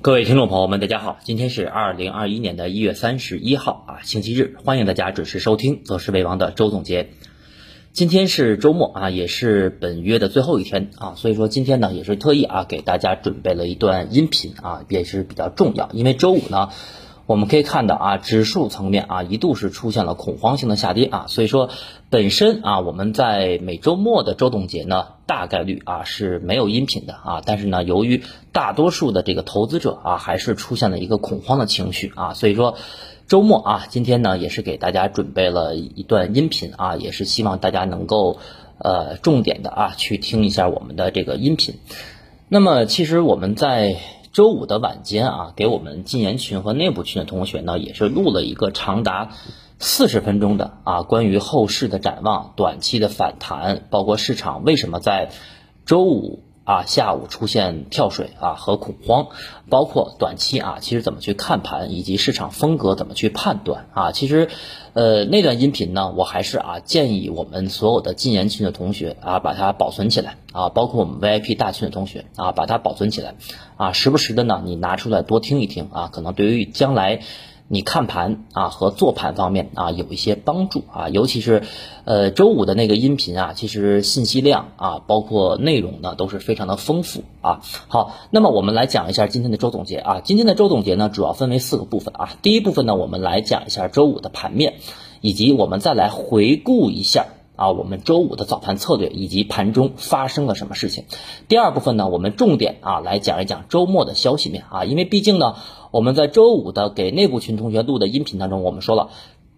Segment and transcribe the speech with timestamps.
[0.00, 7.08] 各位听众朋友们，大家好，今天是二零二一年的一月三十一号啊，星期日，欢迎大家准时收听则是为王的周总结。
[7.92, 16.68] 今天是周末啊，也是本月的最后一天啊，所以说今天呢也是特意啊给大家准备了一段音频啊，也是比较重要，因为周五呢。
[17.28, 21.68] 我们可以看到啊，指数层面啊一度是出现了恐慌性的下跌啊，所以说
[22.08, 32.76] 本身啊我们在每周末的周总结呢，大概率啊是没有音频的啊，但是呢由于大多数的这个投资者啊还是出现了一个恐慌的情绪啊，所以说
[33.26, 38.38] 周末啊今天呢也是给大家准备了一段音频啊，也是希望大家能够
[38.78, 41.74] 呃重点的啊去听一下我们的这个音频。
[42.48, 43.96] 那么其实我们在。
[44.32, 49.30] 周五的晚间啊，给我们禁言群和内部群的同学呢，也是录了一个长达
[49.78, 55.30] 四十分钟的啊，关于后市的展望、短期的反弹，包括市场为什么在
[55.86, 56.44] 周五。
[56.68, 59.28] 啊，下午出现跳水啊和恐慌，
[59.70, 64.12] 包括短期啊，其实怎么去看盘，以及市场风格怎么去判断啊？
[64.12, 64.50] 其实，
[64.92, 73.36] 呃，那段音频呢，我还是啊建议我们所有的禁言群的同学啊，把它保存起来啊，包括我们 VIP 大群的同学啊，把它保存起来
[73.78, 77.22] 啊，时不时的呢，你拿出来多听一听啊，可能对于将来。
[77.70, 81.62] 你看盘啊和做盘方面啊有一些帮助啊，尤其是，
[82.04, 87.60] 呃周五的那个音频啊，其实信息量啊包括内容呢都是非常的丰富啊。
[87.88, 90.20] 好，那么我们来讲一下今天的周总结啊。
[90.24, 92.30] 今天的周总结呢主要分为四个部分啊。
[92.40, 94.76] 第一部分呢我们来讲一下周五的盘面，
[95.20, 97.26] 以及我们再来回顾一下
[97.58, 101.04] 啊我们周五的早盘策略以及盘中发生了什么事情。
[101.48, 105.56] 第二部分呢我们重点啊来讲一讲周末的消息面啊，因为毕竟呢。
[105.90, 109.08] 我们在周五的给内部群同学录的音频当中，我们说了，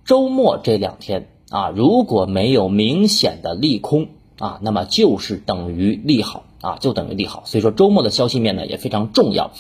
[0.05, 4.11] 周末这两天啊，如果没有明显的利空
[4.41, 7.45] 啊，那么就是等于利好啊，就等于利好。
[7.45, 9.53] 所以说周末的消息面呢也非常重要。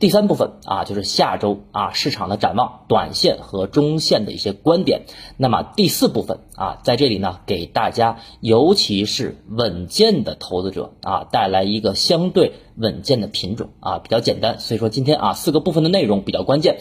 [0.00, 5.02] 第三部分啊，就是下周啊市场的展望，短线和中线的一些观点。
[5.36, 14.58] 那么第四部分啊，在这里呢，给大家，尤其是稳健的投资者啊，带来一个相对稳健的品种啊，比较简单。
[14.58, 16.80] 所以说今天啊，四个部分的内容比较关键。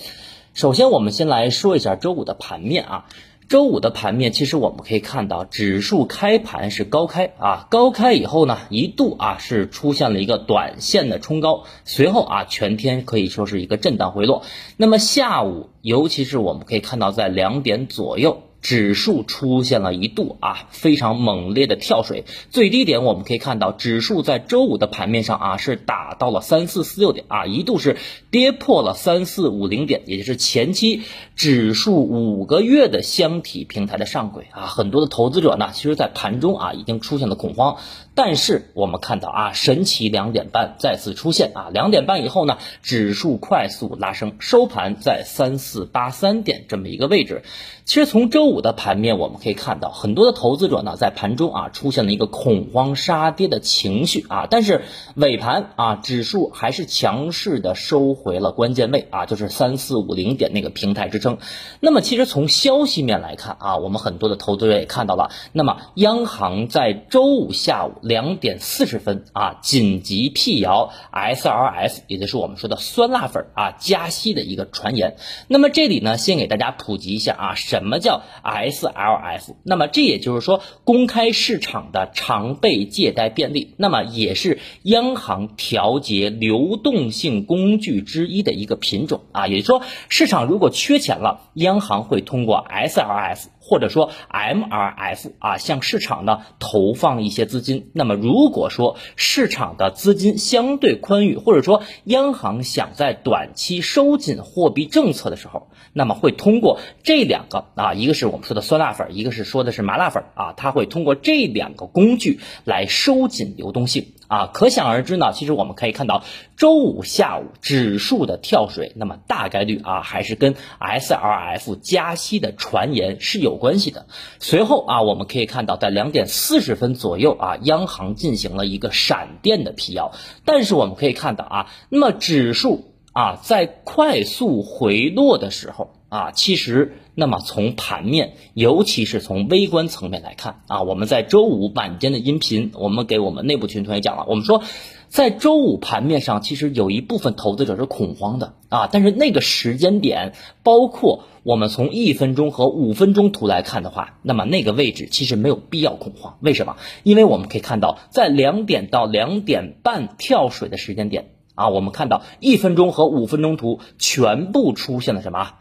[0.56, 3.06] 首先，我们先来说一下周五的盘面啊。
[3.54, 14.42] 周五的盘面，其实我们可以看到，指数开盘是高开啊，高开以后呢，一度啊是出现了一个短线的冲高，随后啊全天可以说是一个震荡回落。
[14.76, 18.42] 那么下午，尤其是我们可以看到，在两点左右。
[18.64, 27.98] 指数出现了一度啊非常猛烈的跳水，最低点我们可以看到，指数在周五的盘面上啊是打到了三四四六点啊，一度是
[28.32, 31.02] 跌破了三四五零点，也就是前期
[31.36, 37.76] 指数五个月的箱体平台的上轨啊，很多的投资者呢，其实在盘中啊已经出现了恐慌。
[38.16, 47.42] 但是我们看到啊，神奇两点半再次出现啊，两点半以后呢，指数快速拉升，收盘在三四八三点这么一个位置。
[47.86, 54.84] 其实从周五的盘面我们可以看到，很多的投资者呢在盘中啊出现了一个恐慌杀跌的情绪啊，但是
[55.16, 61.40] 尾盘啊指数还是强势的收回了关键位啊，就是三四五零点那个平台支撑。
[61.80, 68.03] 那么其实从消息面来看啊，我们很多的投资者也看到了，那么央行在周五下午。
[68.04, 75.16] 两点四十分啊，紧急辟谣 S R F，也就是我们说的酸辣粉啊加息的一个传言。
[75.48, 79.56] 那么这里呢，先给大家普及一下啊，什么叫 S L F？
[79.64, 89.48] 那么这也就是说，公开市场的常备借贷便利，那么也是央行调节流动性工具之一的一个品种啊。
[89.48, 93.50] 也就是说，市场如果缺钱了，央行会通过 S L F。
[93.66, 97.92] 或者说 MRF 啊，向市场呢投放一些资金。
[97.94, 114.08] 那么如果说市场的资金相对宽裕，或者说央行想在短期收紧货币政策的时候，那么会通过这两个啊，一个是我们说的酸辣粉，一个是说的是麻辣粉啊，它会通过这两个工具来收紧流动性。
[114.28, 115.32] 啊，可想而知呢。
[115.34, 116.24] 其实我们可以看到，
[116.58, 124.08] 周五下午指数的跳水，那么大概率啊，还是跟 S R F 加息的传言是有关系的。
[124.40, 130.12] 随后啊，我们可以看到，在两点四十分左右啊，央行进行了一个闪电的辟谣。
[130.46, 136.94] 但是我们可以看到啊，那么指数啊，在快速回落的时候啊，其实。
[137.16, 144.64] 那么从盘面，尤其是从微观层面来看啊，我们在周五晚间的音频，我们给我们内部群同学讲了，我们说，
[145.10, 150.34] 在周五盘面上，其实有一部分投资者是恐慌的啊，但是那个时间点，
[150.64, 156.78] 包括我们从一分钟和五分钟图来看的话，那么那个位置其实没有必要恐慌，为什么？
[157.04, 161.30] 因为我们可以看到，在两点到两点半跳水的时间点。
[161.56, 165.52] 啊，我们看到一分钟和五分钟图全部出现了什么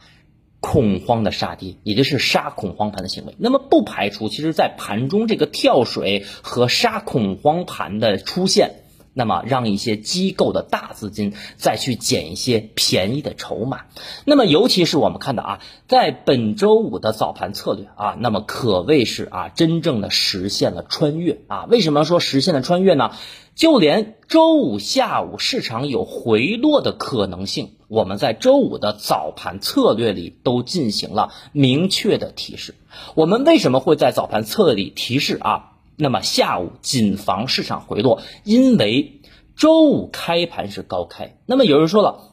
[0.62, 3.34] 恐慌的杀跌，也就是杀恐慌盘的行为。
[3.36, 8.76] 那么不排除，其实在盘中这个跳水和杀恐慌盘的出现。
[9.14, 13.82] 那么，让一些机构的大资金再去捡一些便宜的筹码。
[14.24, 21.66] 那么，尤其是我们看到啊，在本周五的早盘策略啊，那么可谓是啊，真正的实现了穿越啊。
[21.68, 23.10] 为什么说实现了穿越呢？
[23.54, 32.74] 就连周五下午市场有回落的可能性，我们在周五的早盘策略里都进行了明确的提示。
[33.14, 35.72] 我们为什么会在早盘策略里提示啊？
[35.96, 39.20] 那么下午谨防市场回落，因为
[39.56, 41.36] 周五开盘是高开。
[41.44, 42.32] 那么有人说了，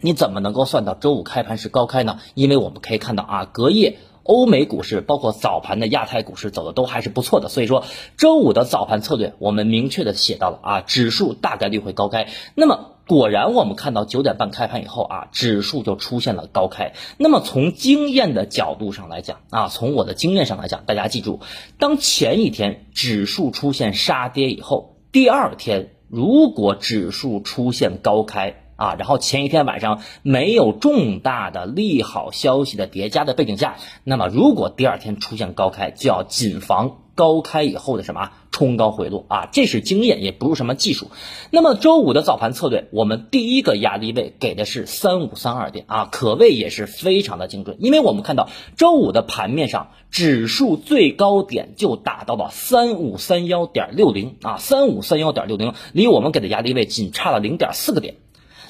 [0.00, 2.18] 你怎么能够算到周五开盘是高开呢？
[2.32, 7.84] 因为我们可以看到啊，隔夜欧美股市包括早盘的亚太股市走的都还是不错的，所以说
[8.16, 12.28] 周五的早盘策略我们明确的写到了啊，指数大概率会高开。
[12.54, 12.92] 那么。
[13.08, 16.92] 果然，我们看到九点半开盘以后啊，指数就出现了高开。
[17.18, 21.38] 那么从经验的角度上来讲啊，从我的经验上来讲，大家记住，
[21.78, 36.98] 当前一天指数出现杀跌以后，第二天如果指数出现高开啊，然后前一天晚上没有重大的利好消息的叠加的背景下，那么如果第二天出现高开，就要谨防。
[37.16, 39.48] 高开以后的什么冲高回落啊？
[39.50, 41.10] 这是经验，也不是什么技术。
[41.50, 47.78] 那么周五的早盘策略，我们第一个压力位给的是三五三二点啊，可谓也是非常的精准。
[47.80, 58.16] 因为我们看到周五的盘面上，指数最高点就达到了三五三幺点六零啊，三五三幺点六零离我们给的压力位仅差了零点四个点。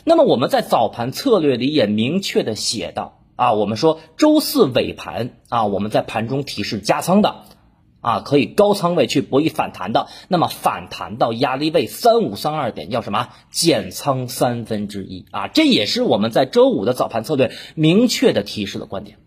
[0.09, 7.43] 那么我们在早盘策略里也明确的写到啊，我们说周四尾盘啊，我们在盘中提示加仓的。
[8.03, 15.49] 啊，可以高仓位去博弈反弹的，那么反弹到压力位三五三二点，要什么减仓三分之一啊？
[15.49, 19.19] 这也是我们在周五的早盘策略明确的提示的观点。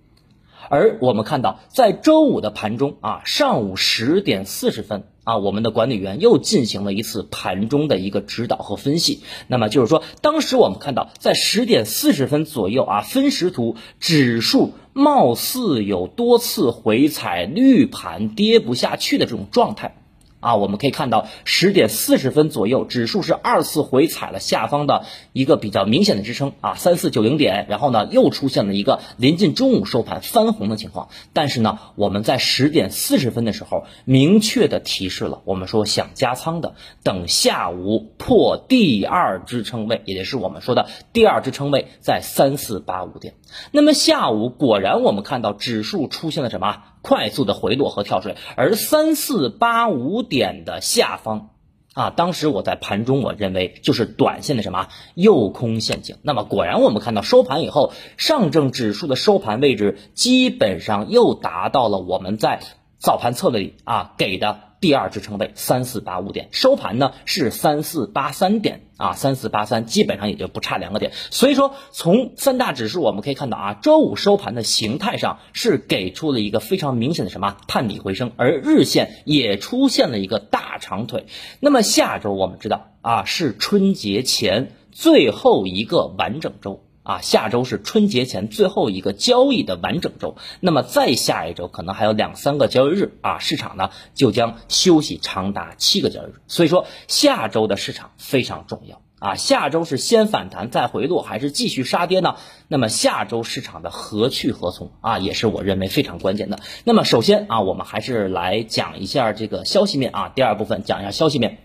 [0.70, 9.24] 而我们看到，在周五的盘中啊，上午十点四十分啊，我们的管理员又进行了一次盘中的一个指导和分析。
[9.48, 14.72] 那么就是说，当时我们看到，在十点四十分左右啊，分时图指数。
[14.92, 19.99] 貌似有多次回踩绿盘跌不下去的这种状态。
[20.40, 31.10] 啊，我们可以看到十点四十分左右，指数是二次回踩了下方的一个比较明显的支撑啊，三四九零点，然后呢又出现了一个临近中午收盘翻红的情况。
[31.34, 43.34] 但是呢，我们在十点四十分的时候明确的提示了，我们说想加仓的，等下午破第二支撑位，也就是我们说的第二支撑位在三四八五点。
[43.72, 46.84] 那么下午果然我们看到指数出现了什么？
[47.02, 51.50] 快速的回落和跳水，而三四八五点的下方，
[51.94, 56.18] 啊，当时我在盘中我认为就是短线的什么诱空陷阱。
[56.22, 62.62] 那么果然我们看到收盘以后，上证指数的收盘位置基本上又达到了我们在
[62.98, 64.69] 早盘策略里啊给的。
[64.80, 71.12] 第二支撑位三四八五点，收盘呢是三四八三点啊，三四八三基本上也就不差两个点。
[71.32, 81.26] 所以说，从三大指数我们可以看到啊，周五收盘的形态上是给出了一个非常明显的什么探底回升，而日线也出现了一个大长腿。
[81.60, 86.84] 那么下周我们知道啊，是春节前最后一个完整周。
[87.10, 96.36] 啊，下周是春节前最后一个交易的完整周，那么再下一周可能还有两三个交易日啊，市场呢就将休息长达七个交易日。
[96.46, 102.36] 所以说下周的市场非常重要啊，下周是先反弹再回落，还是继续杀跌呢？
[102.68, 106.60] 那么下周市场的何去何从啊，也是我认为非常关键的。
[106.84, 111.58] 那么首先啊，我们还是来讲一下这个消息面啊，第二部分讲一下消息面。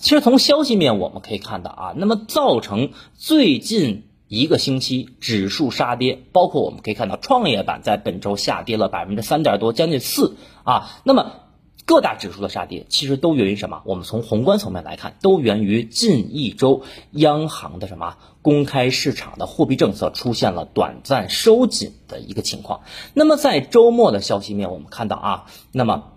[0.00, 4.07] 其实从消息面我们可以看到啊，那么造成最近。
[4.28, 11.00] 一个星期指数杀跌，包括我们可以看到创业板在本周下跌了百分之三点多，将近四啊。
[11.02, 11.32] 那么
[11.86, 13.80] 各大指数的杀跌，其实都源于什么？
[13.86, 16.82] 我们从宏观层面来看，都源于近一周
[17.12, 22.82] 央行的什么公开市场的货币政策出现了短暂收紧的一个情况。
[23.14, 26.12] 那么在周末的消息面，我们看到啊，那么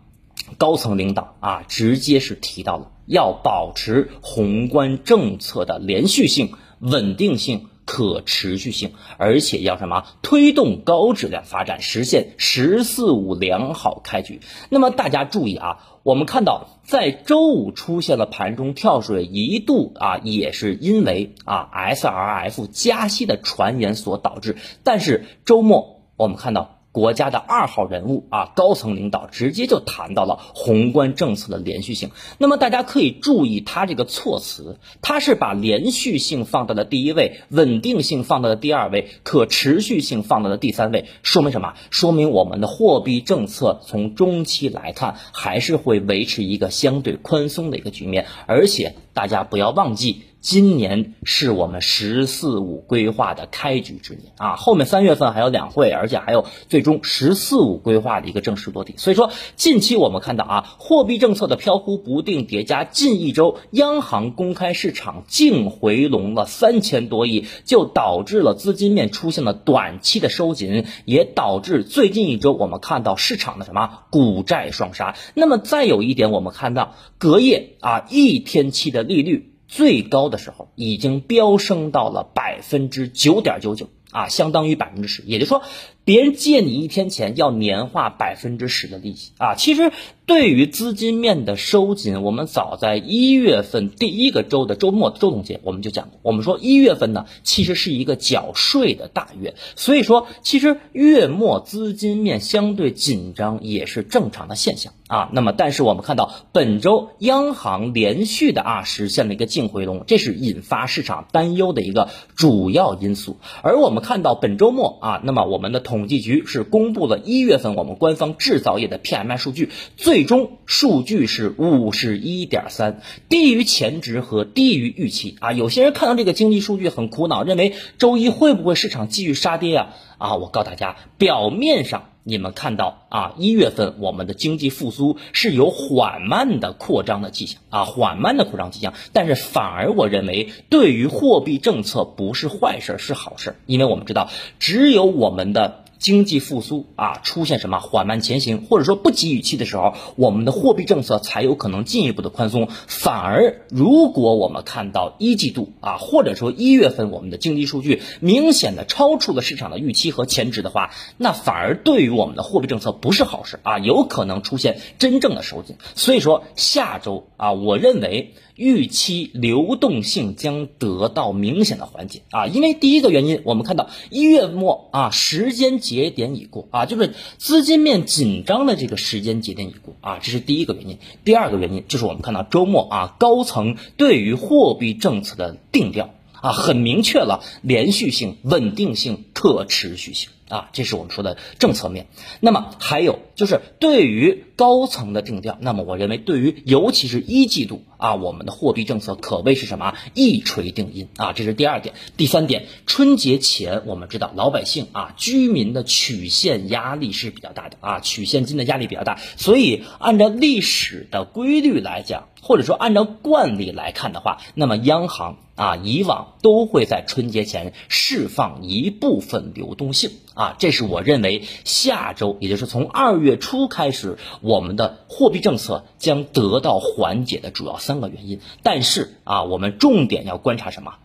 [0.58, 6.52] 高层领导啊，直接是提到了要保持宏观政策的连续性、
[6.82, 7.68] 稳定性。
[7.92, 14.40] 可持续性，而且要什么推动高质量发展，实现“十四五”良好开局。
[14.70, 24.56] 那么大家注意啊，我们看到在周五出现了盘中跳水，一度啊也是因为啊 S R F 加息的传言所导致。
[24.86, 32.12] 但是周末我们看到国家的二号人物啊，高层领导直接就谈到了宏观政策的连续性。
[32.38, 41.06] 那么大家可以注意他这个措辞，他是把连续性放到了第一位，稳定性放到了第二位，可持续性放到了第三位。
[41.24, 41.76] 说明什么？
[41.92, 48.26] 说明我们的货币政策从中期来看，还是会维持一个相对宽松的一个局面。
[48.48, 50.24] 而且大家不要忘记。
[50.42, 58.96] 今年是我们“十四五”规划的开局之年啊，后面三月份还有两会，而且还有最终“十四五”规划的一个正式落地。
[58.98, 75.16] 所以说，近期我们看到啊，货币政策的飘忽不定叠加，近一周央行公开市场净回笼了三千多亿，就导致了资金面出现了短期的收紧，也导致最近一周我们看到市场的什么股债双杀。
[75.36, 79.51] 那么再有一点，我们看到隔夜啊一天期的利率。
[79.72, 85.64] 最高的时候已经飙升到了百分之九点九九啊，相当于百分之十，也就是说。
[86.04, 89.54] 别人借你一天钱要年化百分之十的利息啊！
[89.56, 89.92] 其实
[90.26, 105.30] 对于资金面的收紧，我们早在一月份第一个周的周末周总结我们就讲过，我们说一月份呢其实是一个缴税的大月，所以说其实月末资金面相对紧张也是正常的现象啊。
[105.34, 113.38] 那么但是我们看到本周央行连续的啊实现了一个净回笼，这是引发市场担忧的一个主要因素。
[113.62, 115.91] 而我们看到本周末啊，那么我们的。
[115.92, 125.52] 统计局是公布了一月份我们官方制造业的 PMI 数据，最终数据是五十一点三，低于前值和低于预期啊。
[125.52, 129.90] 有些人看到这个经济数据很苦恼，认为周一会不会市场继续杀跌啊？
[130.18, 145.81] 啊，我告诉大家，表面上你们看到啊，一月份我们的经济复苏是有缓慢的扩张的迹象啊，缓慢的扩张迹象，但是反而我认为对于货币政策不是坏事，是好事，因为我们知道只有我们的。
[146.02, 152.68] 经济复苏啊，出现什么缓慢前行，或者说不及预期的时候，我们的货币政策才有可能进一步的宽松。
[152.88, 165.76] 反而，如果我们看到一季度啊，或者说一月份我们的经济数据明显的超出了市场的预期和前值的话，那反而对于我们的货币政策不是好事啊，有可能出现真正的收紧。
[165.94, 168.34] 所以说，下周啊，我认为。
[168.62, 181.00] 预期流动性将得到明显的缓解啊，因为第一个原因，我们看到一月末啊，时间节点已过啊，就是资金面紧张的这个时间节点已过啊，这是第一个原因。
[181.26, 190.30] 第二个原因就是我们看到周末啊，高层对于货币政策的定调啊，很明确了连续性、稳定性、可持续性。
[190.52, 192.08] 啊，这是我们说的政策面。
[192.42, 201.96] 那么还有就是对于高层的定调，那么我认为对于尤其是一季度啊，我们的货币政策可谓是什么一锤定音啊，这是第二点。
[202.18, 212.28] 第三点，春节前我们知道老百姓啊，居民的曲线压力是比较大的啊，取现金的压力比较大，所以按照历史的规律来讲。
[212.42, 228.42] 或者说，按照惯例来看的话，那么央行啊，以往都会在春节前释放一部分流动性啊，这是我认为下周，也就是从二月初开始，我们的货币政策将得到缓解的主要三个原因。
[228.64, 230.96] 但是啊，我们重点要观察什么？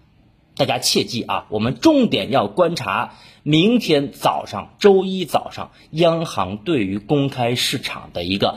[0.56, 3.12] 大家切记啊，我们重点要观察
[3.42, 8.56] 明天早上，周一早上，央行对于公开市场的一个。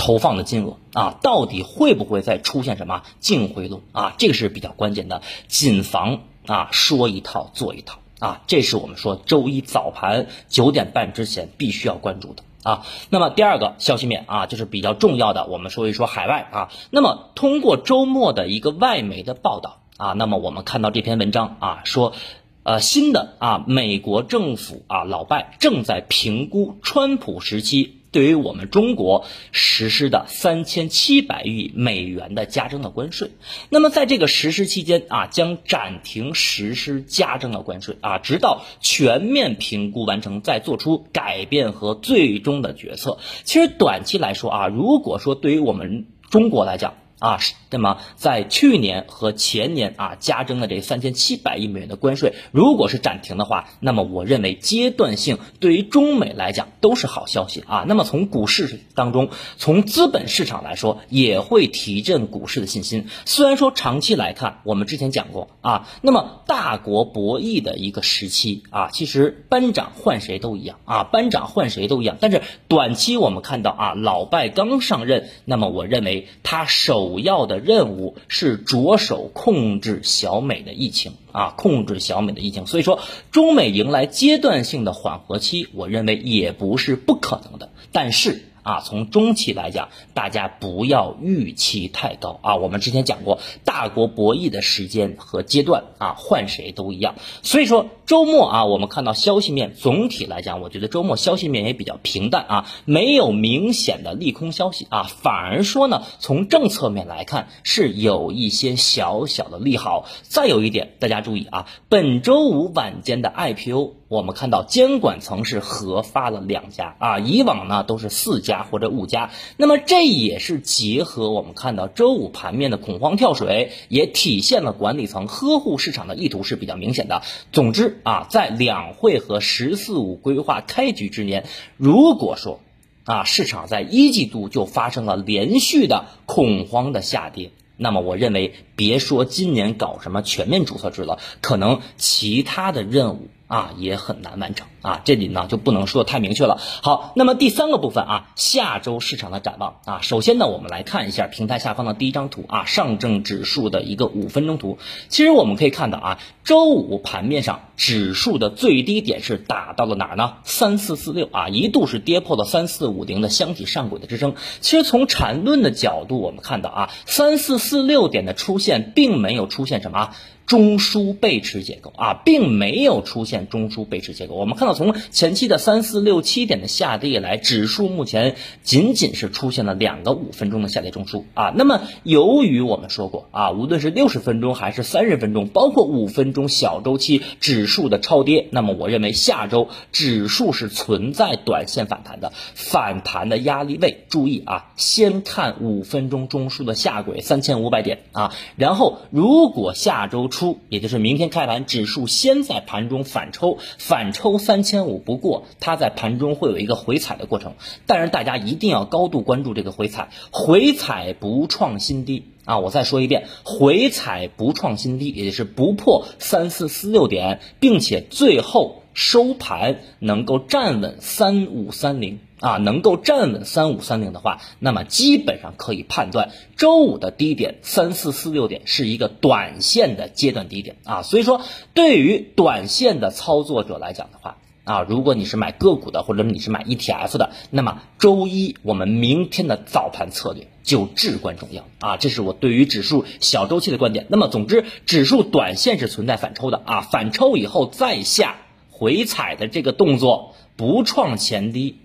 [0.00, 4.14] 投放的金额啊，到底会不会再出现什么净回笼啊？
[4.16, 12.86] 这个是比较关键的，谨防啊说一套做一套啊，这是我们说周一早盘九点半之前必须要关注的啊。
[13.10, 16.70] 那么第二个消息面啊，就是比较重要的，我们说一说海外啊。
[16.88, 22.14] 那么通过周末的一个外媒的报道啊，那么我们看到这篇文章啊，说
[22.62, 27.99] 呃新的啊美国政府啊老拜正在评估川普时期。
[28.12, 33.30] 对于我们中国实施的三千七百亿美元的加征的关税，
[33.68, 43.18] 那么在这个实施期间啊，将暂停实施加征的关税啊，直到全面评估完成再做出改变和最终的决策。
[43.44, 47.38] 其实短期来说啊，如果说对于我们中国来讲，啊，
[47.70, 57.84] 那么在去年和前年啊加征的这三千七百亿美元的关税，如果是暂停的话，那么我认为阶段性对于中美来讲都是好消息啊。
[57.86, 63.06] 那么从股市当中，从资本市场来说，也会提振股市的信心。
[63.26, 72.16] 虽然说长期来看，我们之前讲过啊，那么大国博弈的一个时期啊，其实班长换谁都一样啊，班长换谁都一样。
[72.18, 82.66] 但是短期我们看到啊，老拜刚上任，那么我认为他首主要的任务是着手控制小美的疫情啊，控制小美的疫情。
[82.66, 83.00] 所以说，
[83.32, 87.70] 中美迎来阶段性的缓和期，我认为也不是不可能的。
[87.90, 88.44] 但是。
[88.62, 92.56] 啊，从中期来讲，大家不要预期太高啊。
[92.56, 97.14] 我们之前讲过，大国博弈的时间和阶段啊，换谁都一样。
[97.42, 110.06] 所以说，周末啊，我们看到消息面总体来讲，我觉得周末消息面也比较平淡啊，没有明显的利空消息啊，反而说呢，从政策面来看是有一些小小的利好。
[110.22, 113.99] 再有一点，大家注意啊，本周五晚间的 IPO。
[114.10, 127.22] 我们看到监管层是核发了两家啊，以往呢都是四家或者五家，那么这也是结合我们看到周五盘面的恐慌跳水，也体现了管理层呵护市场的意图是比较明显的。
[127.52, 132.58] 总之啊，在两会和“十四五”规划开局之年，如果说
[133.04, 143.28] 啊市场在一季度就发生了连续的恐慌的下跌，那么我认为别说今年搞什么全面注册制了，可能其他的任务。
[143.50, 146.60] 啊，也很难完成啊，这里呢就不能说太明确了。
[146.82, 154.78] 好，那么第三个部分啊，下周市场的展望啊，首先呢，我们来看一下平台下方的第一张图啊，上证指数的一个五分钟图。
[155.08, 160.34] 其实我们可以看到啊，周五盘面上指数的最低点是打到了哪儿呢？
[160.44, 164.34] 三四四六啊，一度是跌破了三四五零的箱体上轨的支撑。
[164.60, 170.10] 其实从缠论的角度，我们看到啊，三四四六点的出现，并没有出现什么。
[170.46, 174.34] 中枢背驰结构啊，并没有出现中枢背驰结构。
[174.34, 178.34] 我们看到，从前期的三四六七点的下跌以来，指数目前
[178.64, 181.52] 仅仅是出现了两个五分钟的下跌中枢啊。
[181.54, 194.04] 那么，由于我们说过啊，无论是六十分钟还是三十分钟，包括五分钟小周期指数的超跌，那么我认为下周指数是存在短线反弹的，反弹的压力位。
[194.10, 207.54] 注意啊，先看五分钟中枢的下轨三千五百点啊，然后如果下周初，也就是明天开盘，指数先在盘中反抽，反抽三千五不过，它在盘中会有一个回踩的过程。
[207.86, 212.58] 但是大家一定要高度关注这个回踩，回踩不创新低啊！
[212.58, 222.18] 我再说一遍，回踩不创新低，也就是不破三四四六点，并且最后收盘能够站稳三五三零。
[222.40, 231.02] 啊，能够站稳三五三零的话，那么基本上可以判断周五的低点三四四六点是一个短线的阶段低点啊。
[231.02, 231.42] 所以说，
[231.74, 241.96] 对于短线的操作者来讲的话，啊，如果你是买个股的，或者你是买 ETF 的，那么周一我们明天的早盘策略就至关重要啊。
[241.96, 244.06] 这是我对于指数小周期的观点。
[244.10, 248.36] 那么，总之，指数短线是存在反抽的啊，反抽以后再下
[248.70, 251.78] 回踩的这个动作不创前低。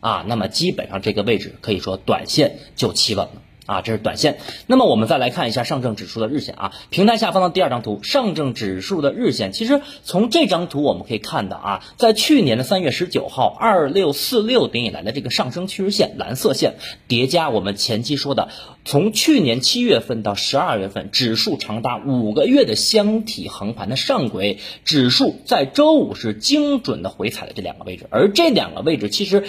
[0.00, 4.38] 啊，那么基本上这个位置可以说短线就企稳了啊，这是短线。
[4.66, 16.76] 那么我们再来看一下上证指数的日线啊，平台下方的第二张图，上证指数的日线，其实从这张图我们可以看到啊，在去年的三月十九号二六四六点以来的这个上升趋势线蓝色线
[17.08, 18.48] 叠加我们前期说的，
[18.86, 29.44] 从去年七月份到十二月份，指数长达五个月的箱体横盘的上轨，指数在周五是精准的回踩了这两个位置，而这两个位置其实。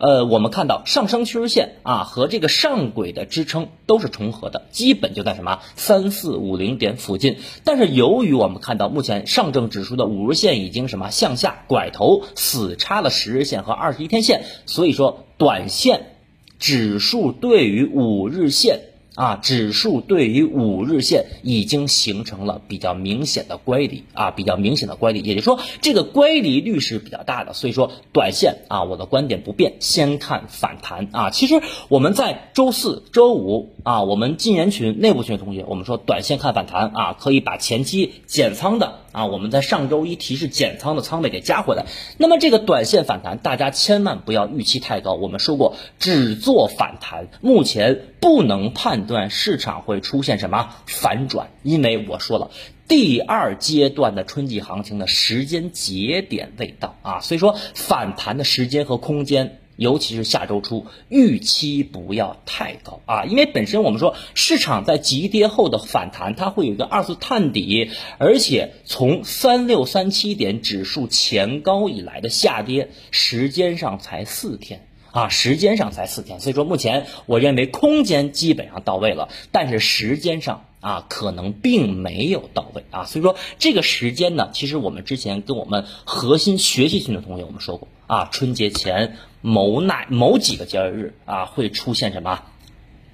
[0.00, 7.36] 呃，我们看到上升趋势线啊和这个上轨的支撑都是重合的，基本就在什么三四五零点附近。
[7.64, 16.16] 但是由于我们看到目前上证指数的五日线已经什么向下拐头死叉了十日线和二十一天线，所以说短线
[16.58, 18.80] 指数对于五日线。
[19.20, 31.28] 啊，指数对于五日线已经形成了比较明显的乖离啊，比较明显的乖离，也就是说这个乖离率是比较大的，所以说短线啊，我的观点不变，先看反弹啊。
[31.28, 39.00] 其实我们在周四周五啊，我们禁言群内部群的同学，我们说短线看反弹啊，可以把前期减仓的。
[39.12, 41.86] 啊，我们在上周一提示减仓的仓位给加回来。
[42.16, 45.14] 那么这个短线反弹，大家千万不要预期太高。
[45.14, 52.50] 我们说过，只做反弹，目前不能判断市场会出现什么反转，因为我说了，
[52.86, 56.96] 第二阶段的春季行情的时间节点未到。
[57.02, 59.56] 啊，所以说反弹的时间和空间。
[59.76, 63.00] 尤其是下周初，预期不要太高。
[63.06, 74.86] 啊，因为本身我们说市场在急跌后的反弹，它会有一个二次探底，而且从三六三七点指数前高以来的下跌时间上才四天。
[75.12, 89.16] 啊，时间上才四天，所以说目前我认为空间基本上到位了，但是时间上啊可能并没有到位啊，所以说这个时间呢，其实我们之前跟我们核心学习群的同学我们说过啊，春节前。
[89.42, 92.42] 某哪某几个节日啊会出现什么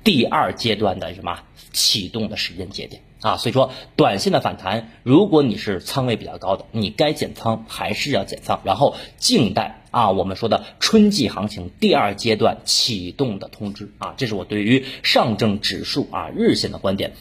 [0.03, 17.15] 第二阶段的什么启动的时间节点啊，所以说短线的反弹，如果你是仓位比较高的，你该减仓还是要减仓，然后静待啊我们说的春季行情第二阶段启动的通知啊，这是我对于上证指数啊日线的观点。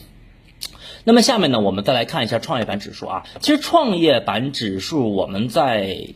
[1.05, 6.09] 那么下面呢，我们再来看一下创业板指数啊，其实创业板指数我们在。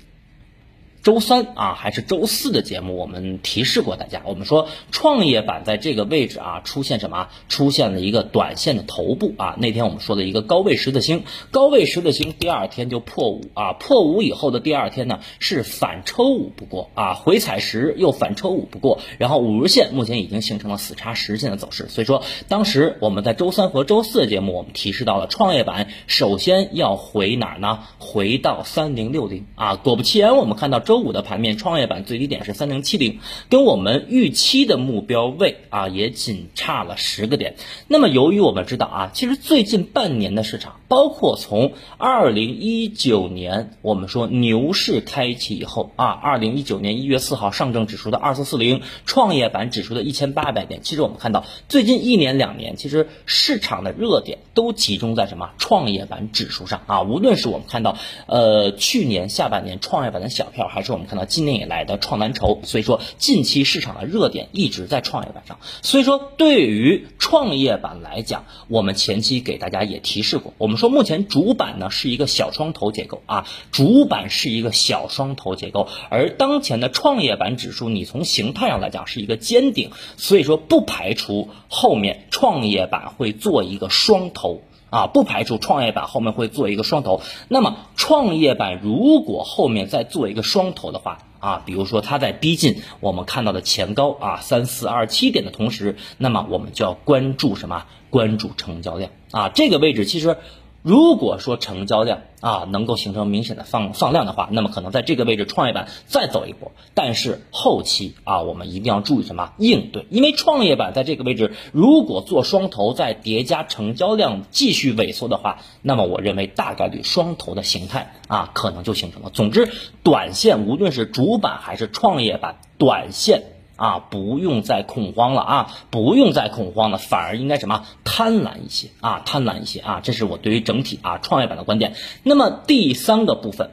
[1.09, 7.29] 周三啊，还是周四的节目，我们提示过大家，我们说创业板在这个位置啊，出现什么？
[7.47, 9.55] 出现了一个短线的头部啊。
[9.57, 21.87] 那天我们说的一个高位十字星，高位十字星第二天就破五啊，破五以后的第二天呢是反抽五不过啊，回踩十又反抽五不过，然后五日线目前已经形成了死叉十线的走势。
[21.89, 27.79] 所以说，当时我们在周三和周四的节目，我们提示到了创业板首先要回哪儿呢？
[27.97, 30.83] 回到三零六零啊，果不其然，我们看到。
[30.89, 37.55] 周五的盘面，创业板最低点是三零七零，跟我们预期的目标位啊也仅差了十个点。
[37.87, 50.81] 那么，由于我们知道啊，其实最近半年的市场，包括从二零一九年我们说牛市开启以后啊，二零一九年一月四号上证指数的二四四零，创业板指数的一千八百点。
[50.83, 57.01] 其实我们看到最近一年两年，其实市场的热点都集中在什么创业板指数上啊？
[57.01, 65.59] 无论是我们看到呃去年下半年创业板的小票还还是我们看到今年以来的创蓝筹，所以说近期市场的热点一直在创业板上。
[65.81, 84.61] 所以说对于创业板来讲，我们前期给大家也提示过，我们说目前主板呢是一个小双头结构啊，主板是一个小双头结构，而当前的创业板指数，你从形态上来讲是一个尖顶，所以说不排除后面创业板会做一个双头。
[84.89, 87.21] 啊，不排除创业板后面会做一个双头。
[87.47, 97.85] 那么，创业板如果后面再做一个双头的话，啊，比如说它在逼近我们看到的前高啊三四二七点的同时，那么我们就要关注什么？
[98.09, 100.37] 关注成交量啊，这个位置其实。
[100.81, 106.71] 如果说成交量啊能够形成明显的放放量的话，那么可能在这个位置创业板再走一波。
[106.93, 110.05] 但是后期啊，我们一定要注意什么应对？
[110.09, 119.29] 因为创业板在这个位置如果做双头再叠加成交量继续萎缩的话，那么我认为大概率双头的形态啊可能就形成了。
[119.29, 119.69] 总之，
[120.01, 123.58] 短线无论是主板还是创业板，短线。
[123.79, 131.95] 啊，不用再恐慌了啊，不用再恐慌了，反而应该什么贪婪一些啊，贪婪一些啊，这是我对于整体啊创业板的观点。
[132.23, 133.71] 那么第三个部分。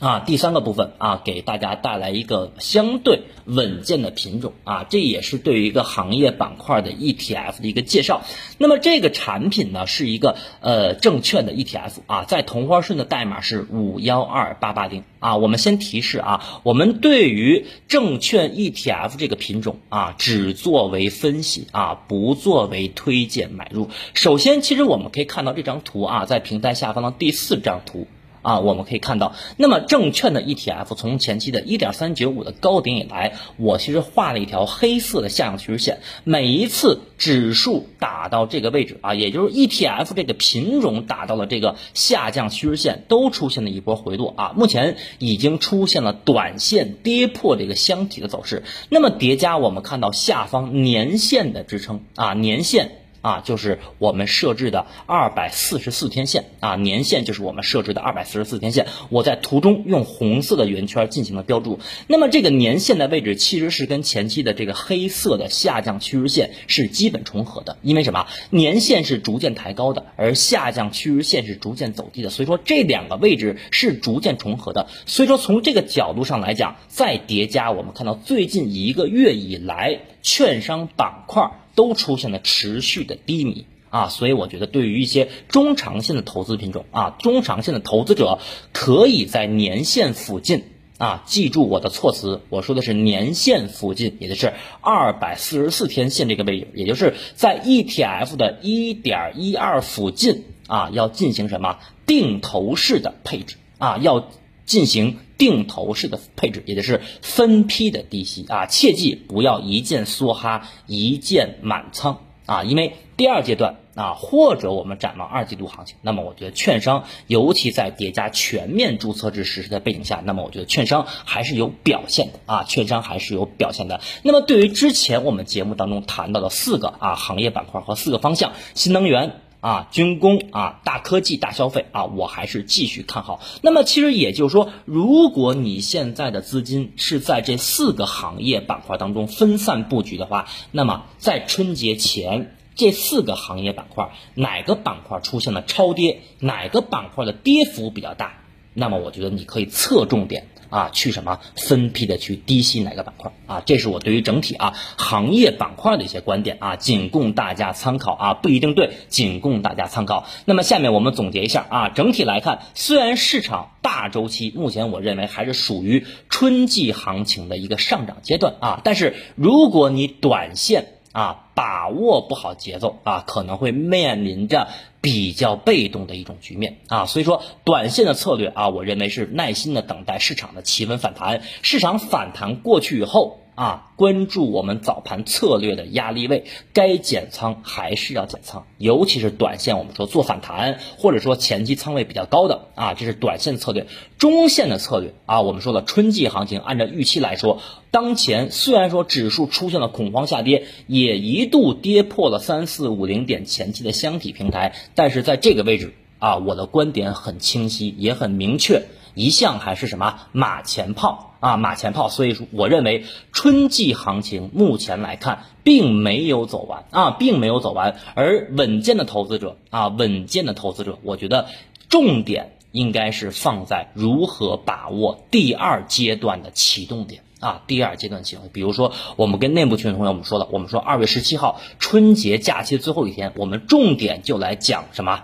[0.00, 8.22] 啊，第三个部分啊，给大家带来一个相对稳健的品种啊，这也是对于一个行业板块的 ETF 的一个介绍。
[8.56, 15.36] 那么这个产品呢，是一个呃证券的 ETF 啊，在同花顺的代码是五幺二八八零啊。
[15.36, 23.90] 我们先提示啊，我们对于证券 ETF 这个品种啊，只作为分析啊，不作为推荐买入。
[24.14, 28.06] 首先，其实我们可以看到这张图啊，在平台下方的第四张图。
[28.42, 36.00] 啊，我们可以看到，那么证券的 ETF 从前期的一点三九五的高点以来，我其实画了一条黑色的下降趋势线。
[36.24, 44.52] 每一次指数打到这个位置啊，也就是 ETF 这个品种打到了这个下降趋势线，都出现了一波回落啊。
[44.56, 48.62] 目前已经出现了短线跌破这个箱体的走势。
[48.88, 52.99] 那么叠加我们看到下方年线的支撑啊，年线。
[53.22, 58.86] 啊，就是我们设置的二百四十四天线啊，年线就是我们设置的二百四十四天线。
[59.10, 61.80] 我在图中用红色的圆圈进行了标注。
[62.06, 67.76] 那么这个年线的位置其实是跟前期的这个黑色的下降趋势线是基本重合的。
[67.82, 68.26] 因为什么？
[68.50, 72.30] 年线是逐渐抬高的，而下降趋势线是逐渐走低的。
[72.30, 74.88] 所以说这两个位置是逐渐重合的。
[75.04, 81.50] 所以说从这个角度上来讲，再叠加我们看到最近一个月以来券商板块。
[81.74, 83.66] 都出现了持续的低迷。
[83.90, 88.38] 啊，所以我觉得对于一些中长线的投资品种啊，中长线的投资者
[88.72, 90.64] 可以在年线附近。
[90.98, 94.52] 啊，记住我的措辞，我说的是年线附近，也就是
[94.82, 101.78] 二百四十四天线这个位置，也就是在 ETF 的一点一二附近啊，要进行什么？
[102.04, 104.28] 定投式的配置啊，要
[104.70, 124.00] 进行定投式的配置，也就是分批的低吸啊，切记不要一键梭哈，一键满仓啊，因为第二阶段啊，或者我们展望二季度行情，那么我觉得券商，尤其在叠加全面注册制实施的背景下，那么我觉得券商还是有表现的啊，券商还是有表现的。
[124.22, 129.40] 那么对于之前我们节目当中谈到的四个啊行业板块和四个方向，新能源。
[129.60, 133.40] 啊，军工啊，大科技、大消费啊，我还是继续看好。
[133.62, 148.39] 那么其实也就是说，如果你现在的资金是在这四个行业板块当中分散布局的话，那么在春节前这四个行业板块哪个板块出现了超跌，哪个板块的跌幅比较大，
[148.74, 150.46] 那么我觉得你可以侧重点。
[150.70, 153.60] 啊，去什么分批的去低吸哪个板块啊？
[153.66, 160.28] 这是我对于整体啊行业板块的一些观点啊，仅供大家参考啊，不一定对，仅供大家参考。
[160.44, 174.68] 那么下面我们总结一下啊，整体来看，虽然市场大周期目前我认为还是属于春季行情的一个上涨阶段啊，但是如果你短线啊把握不好节奏啊，可能会面临着。
[175.00, 183.39] 比较被动的一种局面啊，所以说短线的策略啊，我认为是耐心的等待市场的企稳反弹，市场反弹过去以后。
[183.60, 193.86] 啊，关注我们早盘策略的压力位，该减仓还是要减仓，尤其是短线，我们说做反弹，或者说前期仓位比较高的啊，这是短线策略。
[194.16, 208.86] 中线的策略啊，我们说了春季行情，按照预期来说，当前虽然说指数出现了恐慌下跌，也一度跌破了三四五零点前期的箱体平台，但是在这个位置啊，我的观点很清晰，也很明确。
[209.14, 221.46] 一向还是什么马前炮啊，马前炮，所以说我认为春季行情目前来看并没有走完啊，并没有走完，而稳健的投资者啊，稳健的投资者，我觉得
[221.88, 235.22] 重点应该是放在如何把握第二阶段的启动点啊，第二阶段启动，比如说我们跟内部群的同学我们说了，我们说二月十七号春节假期最后一天，我们重点就来讲什么？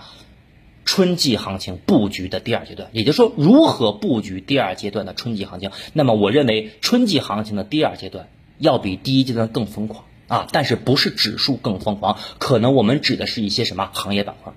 [0.86, 5.72] 春季行情布局的第二阶段，也就是说，如何布局第二阶段的春季行情？
[5.92, 10.46] 那么，我认为春季行情的第二阶段要比第一阶段更疯狂啊！
[10.52, 12.18] 但是不是指数更疯狂？
[12.38, 14.52] 可能我们指的是一些什么行业板块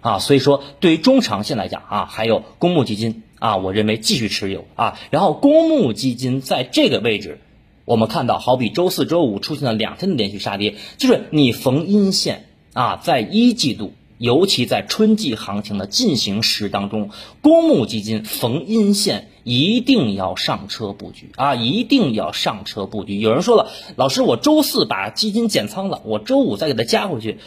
[0.00, 0.18] 啊？
[0.18, 4.98] 所以说，对于中长线来讲啊，还有公募基金啊，我认为继续持有啊。
[5.10, 7.38] 然后，公募基金在这个位置，
[7.84, 13.92] 我们看到，好比周四周五出现了两天的连续杀跌，就是你逢阴线啊，在一季度。
[14.18, 17.10] 尤其在春季行情的进行时当中，
[17.42, 21.54] 公募基金逢阴线一定要上车布局啊！
[21.54, 23.18] 一定要上车布局。
[23.18, 27.38] 有人说了，老师，我周四把基金减仓了，我周五再给它加回去，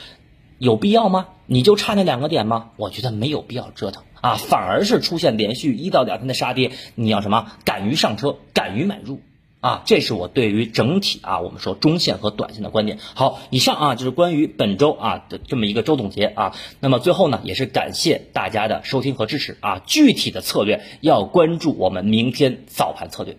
[0.58, 1.28] 有必要吗？
[1.48, 2.70] 你就差那两个点吗？
[2.78, 7.52] 我觉得没有必要折腾啊，反而是出现连续一到两天的杀跌，你要什么？
[7.66, 9.22] 敢于上车，敢于买入。
[9.62, 12.98] 啊，这是我对于整体啊，我们说中线和短线的观点。
[13.14, 16.56] 好，以上啊就是关于本周啊的这么一个周总结啊。
[16.80, 19.80] 那么最后呢，也是感谢大家的收听和支持啊。
[19.86, 23.38] 具体的策略要关注我们明天早盘策略。